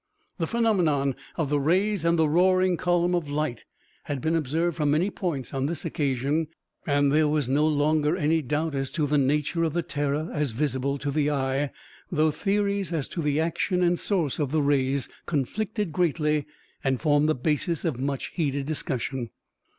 The 0.39 0.47
phenomenon 0.47 1.13
of 1.35 1.51
the 1.51 1.59
rays 1.59 2.03
and 2.03 2.17
the 2.17 2.27
roaring 2.27 2.75
column 2.75 3.13
of 3.13 3.29
light 3.29 3.65
had 4.05 4.19
been 4.19 4.35
observed 4.35 4.77
from 4.77 4.89
many 4.89 5.11
points 5.11 5.53
on 5.53 5.67
this 5.67 5.85
occasion 5.85 6.47
and 6.87 7.11
there 7.11 7.27
was 7.27 7.47
no 7.47 7.67
longer 7.67 8.17
any 8.17 8.41
doubt 8.41 8.73
as 8.73 8.89
to 8.93 9.05
the 9.05 9.19
nature 9.19 9.63
of 9.63 9.73
the 9.73 9.83
terror 9.83 10.27
as 10.33 10.53
visible 10.53 10.97
to 10.97 11.11
the 11.11 11.29
eye, 11.29 11.69
though 12.11 12.31
theories 12.31 12.91
as 12.91 13.07
to 13.09 13.21
the 13.21 13.39
action 13.39 13.83
and 13.83 13.99
source 13.99 14.39
of 14.39 14.49
the 14.51 14.63
rays 14.63 15.07
conflicted 15.27 15.91
greatly 15.91 16.47
and 16.83 16.99
formed 16.99 17.29
the 17.29 17.35
basis 17.35 17.85
of 17.85 17.99
much 17.99 18.31
heated 18.33 18.65
discussion. 18.65 19.29